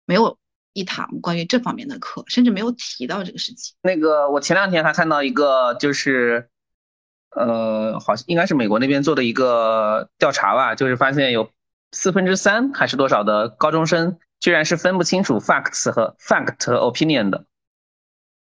[0.05, 0.37] 没有
[0.71, 3.75] 一堂关于这方面的课，甚至没有提到这个事情。
[3.81, 6.49] 那个我前两天还看到一个，就是
[7.31, 11.51] 呃，好像应该是美国那边做的一个调查吧，就是发现有
[11.91, 14.17] 四分之三还是多少的高中生。
[14.39, 17.45] 居然是分不清楚 facts 和 fact 和 opinion 的，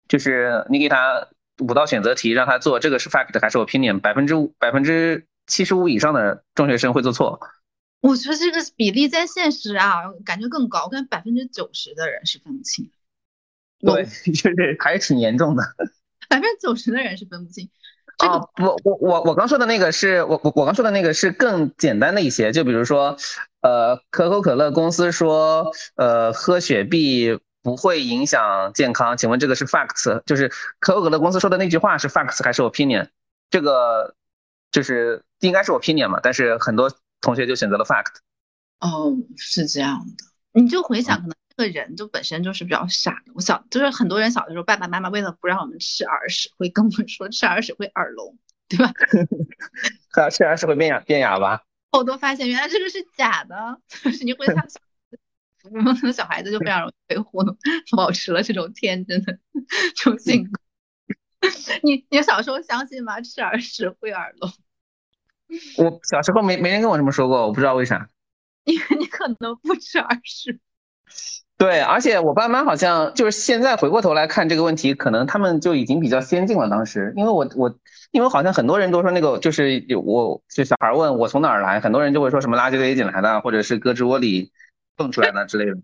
[0.07, 1.27] 就是你给他
[1.59, 3.99] 五道选择题让他做，这个是 fact 还是 opinion？
[3.99, 7.39] 百分之五百分之七十五以上的中学生会做错。
[8.01, 12.91] 我觉得这个比例在现实啊，感觉更高，我 看 百分之九十的人是分不清。
[13.79, 15.63] 对，就是还是挺严重的。
[16.29, 17.69] 百分之九十的人是分不清。
[18.19, 23.17] 哦，不，我我我刚说的那个是我我我刚说的那个是更简单的一些，就比如说，
[23.65, 33.09] 呃，可口可乐公司说，呃，喝雪碧不会影响健康，请问这个是 facts，就是可口可乐公司说的那句话是 facts 还是 opinion？
[33.49, 34.15] 这个
[34.69, 38.17] 就是应该是 opinion 嘛，但是很多同学就选择了 fact。
[38.81, 41.35] 哦，是这样的，你就回想可能。
[41.57, 43.31] 这个人就本身就是比较傻的。
[43.33, 48.91] 我小就是很多人小的时候，爸爸妈妈为了不让我们吃耳屎，会跟我们说吃耳屎会耳聋，对吧？
[50.29, 51.61] 吃耳屎会变哑变哑巴。
[51.91, 57.57] 后都发现原来这个是假的， 就是你回想，小孩子就非常容易被糊弄，
[57.95, 59.39] 保持了这种天真的
[59.95, 60.59] 这种性格。
[61.83, 63.21] 你你小时候相信吗？
[63.21, 64.51] 吃耳屎会耳聋？
[65.77, 68.09] 我小时候没没人跟我这么说过，我不知道为啥。
[68.63, 70.59] 因为你可能不吃耳屎。
[71.57, 76.69] 对，而且我爸妈好像就是现在回过头来看这个问题，可能他们就已经比较先进了。
[76.69, 77.73] 当时，因为我我
[78.11, 84.51] 因为好像很多人都说那个就是有我就小孩问我从哪儿来，很多人就会说什么垃圾堆捡来的，或者是胳肢窝里
[84.97, 85.77] 蹦出来的之类的。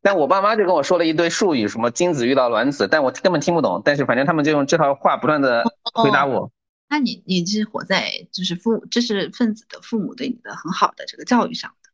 [0.00, 3.82] 但我爸妈就跟我说了一堆术语，什么精子遇到卵子，但我根本听不懂。
[3.84, 5.62] 但是反正他们就用这套话不断的
[5.92, 6.50] 回答我。
[6.88, 11.90] 那你你是活在就是父知识分子的父母对你的很好的这个教育上的，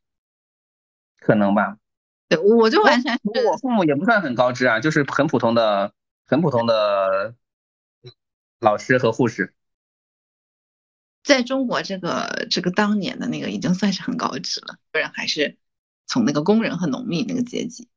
[1.18, 1.78] 可能吧。
[2.36, 5.92] 对，我就完全是我父母也不算很高知啊，就是很普通的、
[6.26, 7.34] 很普通的
[8.60, 9.54] 老师和护士。
[11.22, 15.56] 在中国，这个这个当年的那个已经算是很高知了，不然还是
[16.06, 17.88] 从那个工人和农民那个阶级，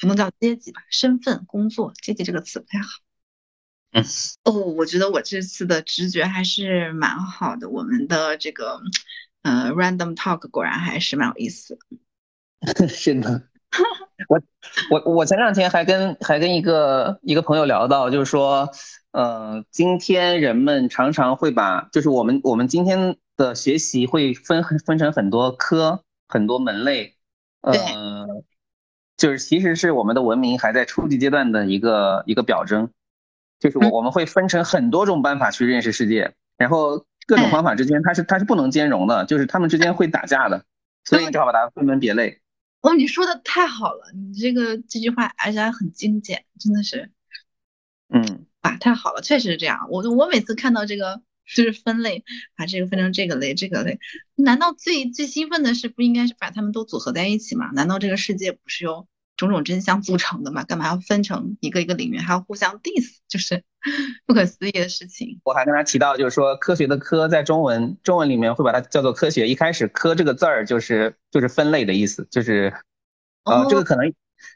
[0.00, 2.88] 不能叫阶级吧，身份、工作、阶级这个词不太好。
[3.92, 4.04] 嗯，
[4.44, 8.82] 哦，我觉得我这次的直觉还是蛮好的，我们的这个
[9.40, 11.78] 呃 random talk 果然还是蛮有意思。
[12.88, 13.48] 是的。
[14.26, 14.40] 我
[14.90, 18.68] 我我前两天还跟还跟一个一个朋友聊到，就是说，
[19.12, 27.14] 呃，今天人们常常会把，就是我们我们今天的学习会分分成很多科很多门类，
[27.60, 28.26] 呃，
[29.16, 32.90] 就是其实是我们的文明还在初级阶段的一个一个表征，
[33.60, 40.64] 就是我我们会分成很多种办法去认识世界，然后各种方法之间它是它是不能兼容的，就是他们之间会打架的，
[41.04, 42.40] 所以只好把它分门别类。
[42.80, 47.10] 哦，你说的太好了，你这个这句话而且还很精简，真的是，
[48.08, 49.88] 嗯，啊，太好了，确实是这样。
[49.90, 52.24] 我我每次看到这个就是分类，
[52.56, 53.98] 把这个分成这个类这个类，
[54.36, 57.70] 难道最最兴奋的是不应该是把它们都组合在一起吗？
[57.72, 60.64] 难道这个世界不是由种种真相组成的嘛？
[60.64, 63.62] 干嘛要分成一个一个领域，还要互相 diss， 就是
[64.26, 65.40] 不可思议的事情。
[65.44, 69.48] 我还跟他提到，就是说科学的科在中文中文里面会把它叫做科学。
[69.48, 72.74] 一开始科这个字儿就是就是分类的意思，就是
[73.44, 74.12] 呃这个可能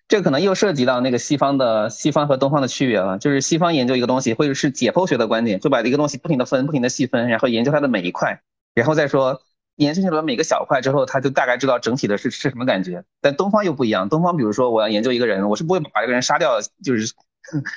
[0.09, 3.17] 这个可能又涉及到那个西方的西方和东方的区别了。
[3.19, 8.43] 就是西方研究一个东西，或者是解剖学的观点，会把一个东西不停的分，不停的细分，然后研究它的每一块，
[8.75, 9.41] 然后再说。
[9.77, 13.05] 延伸出了每个小块之后，他就大概知道整体的是是什么感觉。
[13.21, 17.15] 但东方又不一样，东方比如说我要研究一个人，我是不会把这个人杀掉，就是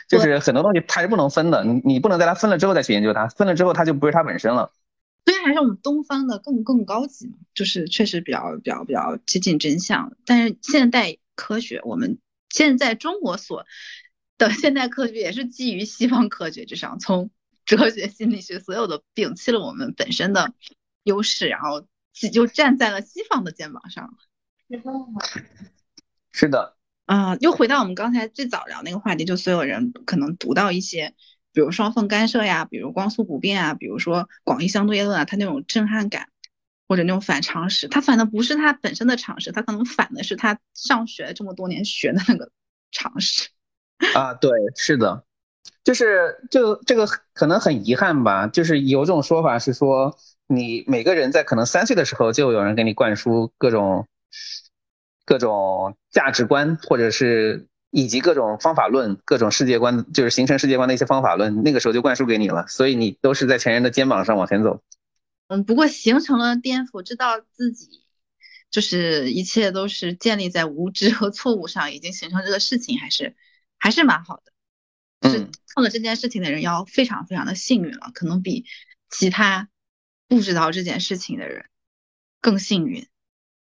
[0.08, 4.72] 就是很多东西它是不能分的，你你不能在它分了之后再去研究它，分了之后它就不是它本身了。
[5.26, 10.12] 所以还是我们东方的更更高级嘛，就是确实比较比较比较接近真相。
[10.26, 13.66] 但是现代科学，我们现在中国所
[14.38, 17.32] 的现代科学也是基于西方科学之上，从
[17.66, 20.54] 哲学、心理学所有的摒弃了我们本身的。
[21.06, 21.88] 优势，然后
[22.32, 24.14] 就站在了西方的肩膀上。
[26.32, 31.14] 是的，啊，又回到我们刚才最早聊那个话题，就所有人可能读到一些，
[31.54, 36.30] 比如双缝干涉呀，比如光速不变啊，比如说广义相对论啊，它那种震撼感，
[36.88, 42.52] 或者那种反常识，它反的不是它本身的常识，它可能反的是他上学这么多年学的那个
[42.92, 43.50] 常识。
[44.16, 45.24] 啊，对，是的，
[45.84, 50.18] 就是就这个可能很遗憾吧，就是有种说法是说。
[50.48, 54.08] 你每个人在可能三岁的时候就有人给你灌输各种
[55.26, 64.82] 各种价值观，或者是以及各种方法论、各种世界观，就是形成世界观的一些方法论，那个时候就灌输给你了，所以你都是在前人的肩膀上往前走。
[65.48, 68.04] 嗯，不过形成了颠覆，知道自己
[68.70, 73.36] 就是一切都是建立在无知和错误上，已经形成这个事情，还是
[73.78, 74.52] 还是蛮好的。
[75.30, 78.66] 是做了这件事情的人要非常非常的幸运了，可能比
[79.10, 79.70] 其他
[80.28, 81.66] 不知道这件事情的人
[82.42, 83.08] 更幸运，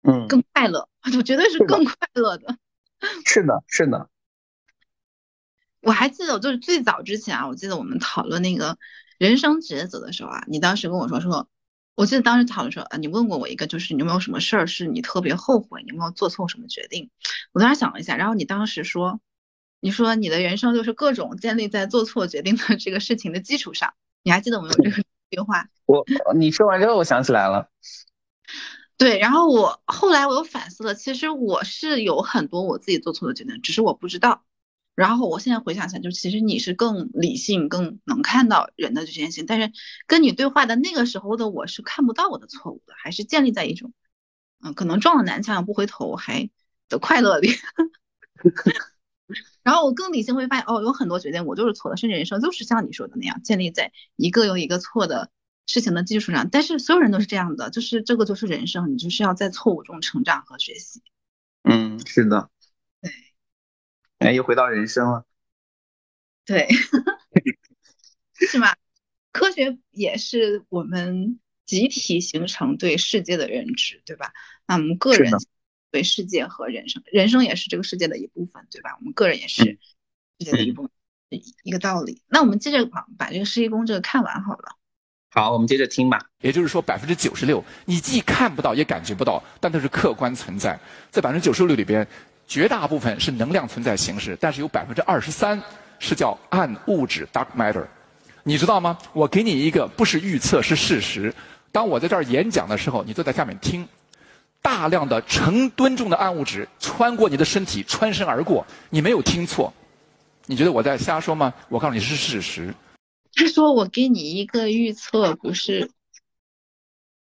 [0.03, 2.59] 嗯，更快乐， 我绝对是更快乐的。
[3.25, 4.09] 是的，是的。
[5.81, 8.79] 我还记得，就是最早之前啊，我记得我们讨论那个
[9.19, 11.49] 人生抉择的时候啊，你当时跟我说说，
[11.95, 17.11] 我记得当时讨论说啊，你问过我一个，就是你有没有什么事儿是你特别后悔，你有没有做错什么决定？
[17.53, 19.21] 我当时想了一下，然后你当时说。
[19.81, 25.69] 你说你的人生就是各种建立在做错决定的这个事情的基础上，你还记得我们有这个对话？
[25.87, 27.69] 我你说完之后，我想起来了。
[28.97, 34.45] 对，然后我后来我又反思了，其实我是有很多我自己做错的决定，只是我不知道。
[34.95, 39.73] 然后我现在回想起来，就其实你是更理性、更能看到人的局限性，但是
[40.07, 43.93] 跟你对话的那个时候的我是看不到我的错误的，还是建立在一种
[44.63, 46.49] 嗯，可能撞了南墙不回头还
[46.89, 47.51] 的快乐里。
[49.63, 55.31] 然后我更理性会发现，哦，有很多决定我就是错的，甚至人生就是像你说的那样，建立在一个又一个错的
[55.67, 56.51] 事情的基础上。
[56.51, 61.03] 但是所有人都是这样的，就是这个就是人生，你就是要在错误中成长和学习。
[61.63, 62.51] 嗯，是的。
[63.01, 63.11] 对。
[64.19, 65.25] 哎，又回到人生了。
[66.45, 66.69] 对。
[68.35, 68.75] 是吗？
[69.33, 74.33] 科学也是我们集体形成对世界的认知，对吧？
[74.67, 75.33] 那我们个人。
[75.95, 78.97] 对世界和人生，人生也是这个世界的一部分，对吧？
[78.99, 80.91] 我们个人也是世界的一部分，
[81.63, 82.21] 一个道理。
[82.27, 84.75] 那我们接着把把这个施一宫这个看完好了。
[85.31, 86.19] 好，我们接着听吧。
[86.41, 90.77] 也就是说，百分之九十六你既看不到也感觉不到，但它是客观存在。
[91.13, 92.05] 在百分之九十六里边，
[92.49, 95.63] 绝大部分是能量存在形式，但是有百分之二十三
[96.01, 97.87] 是叫暗物质 （dark matter）。
[98.43, 98.99] 你知道吗？
[99.13, 101.33] 我给你一个不是预测是事实。
[101.71, 103.87] 当我在这儿演讲的时候，你坐在下面听。
[104.65, 108.67] 大量的成吨重的暗物质穿过你的身体，穿身而过。
[108.89, 109.71] 你没有听错，
[110.47, 111.53] 你觉得我在瞎说吗？
[111.69, 112.75] 我告诉你是事实。
[113.35, 115.91] 他说：“我给你一个预测，不是，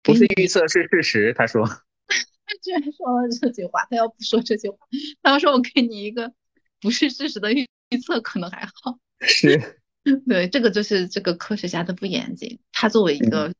[0.03, 3.85] 不是预测是事实。”他说：“他 居然说了这句话。
[3.90, 4.79] 他要不说这句话，
[5.22, 6.33] 他要说我给你一个
[6.81, 9.81] 不是事实的预预测，可能还好。”是，
[10.27, 12.59] 对，这个就是这个科学家的不严谨。
[12.72, 13.53] 他作为一个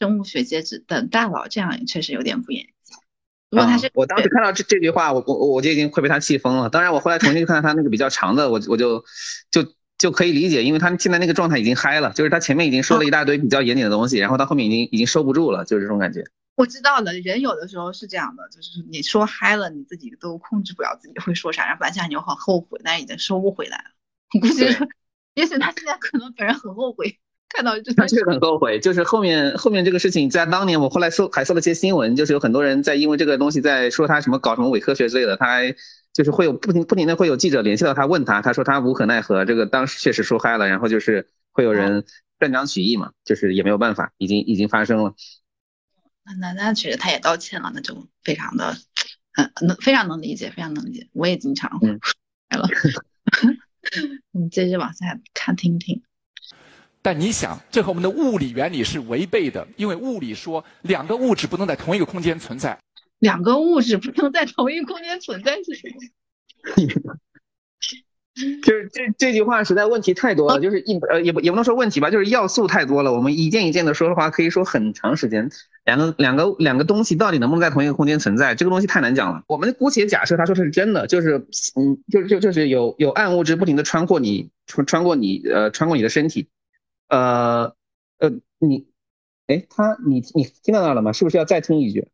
[0.00, 2.73] 生物学界的大佬，这样确实有点不严。
[3.58, 3.76] 啊！
[3.94, 6.68] 我当时看到这这句话，我我我就已经快被他气疯了。
[6.68, 9.04] 当然，我后来重新看到他那个比较长的，我我就
[9.50, 9.64] 就
[9.98, 16.24] 就可以理解，因为他现在那个状态已经嗨了，就是他前面已经说了一大堆比较严谨的东西，然后到后面已经已经收不住了，就是这种感觉。
[16.56, 23.84] 我知道了，人有的时候是这样的，就是你说嗨了，你自己都控制不了自己会说啥，然后反下你又很后悔，但已经收不回来了。
[24.34, 24.64] 我估计，
[25.34, 27.18] 也许他现在可能本人很后悔。
[27.54, 35.74] 看到他确实很后悔，就是后面后面这个事情，在当年我后来搜还搜了些新闻，就是有很多人在因为这个东西在说他什么搞什么伪科学之类的，他还
[36.12, 42.04] 就是会有不停不停的会有记者联系到他问他，他说他无可奈何，这个当时确实说嗨了，然后就是会有人
[42.40, 45.14] 断章取义嘛，就是也没有办法，已经已经发生了。
[46.26, 48.76] 那那那其实他也道歉了，那就非常的
[49.36, 51.70] 嗯能非常能理解，非常能理解，我也经常
[52.50, 52.68] 来了。
[54.32, 56.02] 我们接着往下看听听。
[57.04, 62.78] 但你想，这和我们的物理原理是违背的，因为物理说两个物质不能在同一个空间存在。
[63.18, 65.86] 两个物质不能在同一个空间存在是什
[67.04, 67.14] 么？
[68.62, 73.12] 就是这这句话实在问题太多了，就是一呃也不也不能说问题吧，就是要素太多了。
[73.12, 75.48] 我们一件一件的说的话，可以说很长时间。
[75.84, 79.42] 两个两个两个东西到底能不能在同一个空间存在，这个东西太难讲了。
[79.46, 86.48] 我们姑且假设他说的是真的，就是嗯，就就就是有有暗物质不停的穿过你穿穿过你呃穿过你的身体。
[87.08, 87.74] 呃
[88.18, 88.86] 呃，你，
[89.46, 91.12] 哎，他，你你听到那了吗？
[91.12, 92.08] 是不是要再听一句？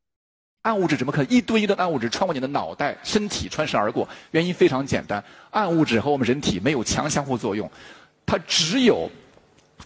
[0.62, 4.06] 暗物质怎么可能一堆一堆暗物质穿过你的脑袋、身体穿身而过？
[4.32, 7.70] 原因非常简单，暗物质和我们人体没有强相互作用，
[8.26, 9.08] 它只有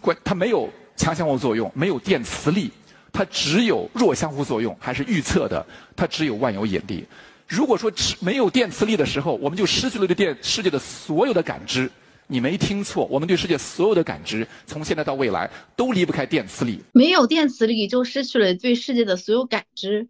[0.01, 2.69] 关，它没有强相互作用，没有电磁力，
[3.13, 5.65] 它只有弱相互作用，还是预测的，
[5.95, 7.07] 它只有万有引力。
[7.47, 11.89] 如果说没有电磁力的时候，我们就失去了对电世界的所有的感知。
[12.27, 16.81] 你没听错，我们对世界所有的感知，从现在到未来都离不开电磁力。
[16.91, 20.07] 没有电磁力，就失去了对世界的所有感知。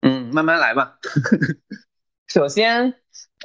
[0.00, 0.98] 嗯，慢慢来吧。
[2.26, 2.94] 首先，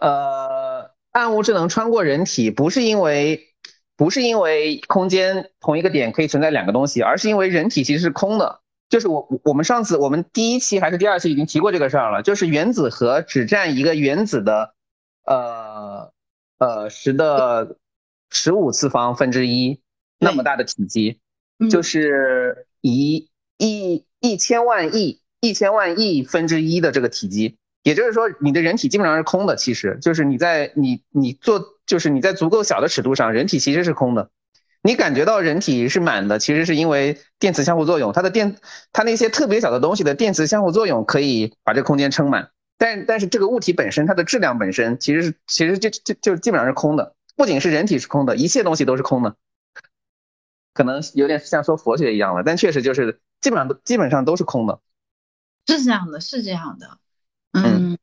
[0.02, 3.54] 呃，暗物质能穿过人体，不是因为
[3.96, 8.62] 不是因为空间同一个点可以存在两个东西，而是因为人体其实是空的。
[8.90, 14.74] 就是我我们上次我们第一期还是第二期已经提过这个事儿了，就是原子核只占一个原子的。
[15.26, 16.12] 呃
[16.58, 17.78] 呃十的
[18.30, 19.82] 十五次方分之一
[20.20, 21.20] 那么大的体积，
[21.70, 27.58] 就是一一一千万亿一千万亿分之一的这个体积。
[27.84, 34.30] 也就是说，你的人体基本上是空的，其实就是你在你你做，就是你在足够小的尺度上，人体其实是空的。
[34.82, 38.58] 你感觉到人体是满的，其实是因为电磁相互作用，它的电，
[38.92, 42.50] 它那些特别小的东西的电磁相互作用可以把这空间撑满。
[42.78, 49.36] 但但是这个物体本身，它的质量本身其实是其实就就就基本上是空的，不仅是人体是空的，一切东西都是空的。
[50.74, 54.80] 可能有点像说佛学一样了，但确实就是基本上都基本上都是空的。
[55.66, 57.00] 是这样的，是这样的。
[57.52, 57.98] 嗯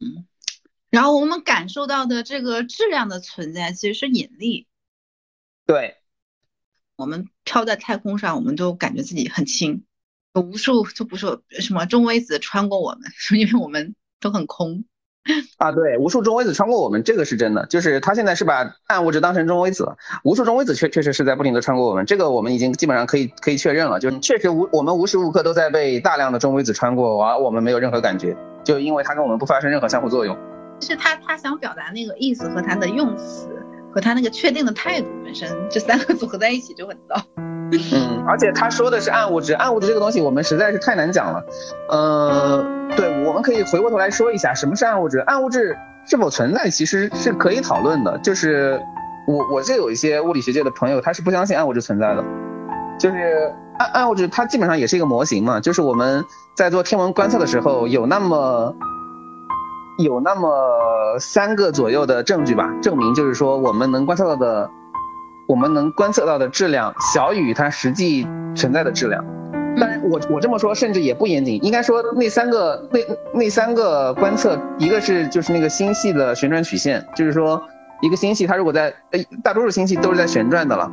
[0.00, 0.26] 嗯，
[0.90, 4.66] 然后我们感受到的这个质量的存在其实是引力。
[5.64, 5.98] 对，
[6.96, 9.84] 我们飘在太空上，我们都感觉自己很轻，
[10.34, 14.84] 有无数就不说什么中微子穿过我们， 因为我们都很空。
[15.58, 17.66] 啊，对，无数中微子穿过我们，这个是真的。
[17.66, 28.36] 就是他现在是把暗物质当成中微子了，无数中微子确确实是在不停的穿过我们，这个我们已经基本上可以可以确认了，就确实无我们无时无刻都在被大量的中微子穿过，而我们没有任何感觉。
[28.62, 30.36] 就因为它跟我们不发生任何相互作用，
[30.80, 33.48] 是他他想表达那个意思和他的用词
[33.96, 37.16] 和他那个确定的态度本身，这三个 组合在一起就很糟。
[37.72, 41.42] 嗯，而且他说的是暗物质，暗物质这个东西我们实在是太难讲了。
[41.88, 42.62] 呃，
[42.94, 45.74] 对，我们可以回过头来说一下什么是暗物质，暗物质
[46.06, 48.18] 是否存在其实是可以讨论的。
[48.18, 48.78] 就是
[49.26, 52.22] 我我这有一些物理学界的朋友，他是不相信暗物质存在的，
[53.00, 53.50] 就是。
[53.78, 56.24] 暗暗物质它基本上也是一个模型嘛，就是我们
[56.54, 58.74] 在做天文观测的时候，有那么
[59.98, 64.70] 有那么三个左右的证据吧，证明就是说我们能观测到的，
[65.46, 69.24] 我们能观测到的质量小于它实际存在的质量。
[69.78, 73.00] 当然我我这么说甚至也不严谨，应该说那三个那
[73.32, 77.62] 那三个观测，一个是就是那个星系的旋转曲线，就是说
[78.02, 80.90] 一个星系它如果在呃大多数星系都是在旋转的了。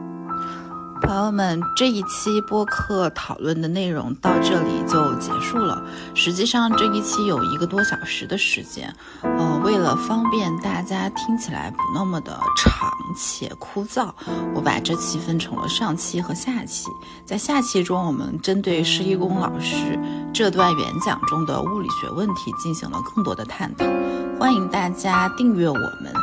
[1.04, 5.84] 朋友们，这一期播客讨论的内容到这里就结束了。
[6.16, 8.94] 实际上，这一期有一个多小时的时间。
[9.22, 14.12] 呃，为了方便大家听起来不那么的长且枯燥，
[14.56, 16.88] 我把这期分成了上期和下期。
[17.26, 20.00] 在下期中，我们针对施一公老师
[20.34, 23.86] 这段演讲中的物理学问题进行了更多的探讨。
[24.40, 26.14] 欢迎大家订阅我们，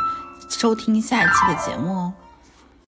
[0.49, 2.13] 收听下一期的节目哦。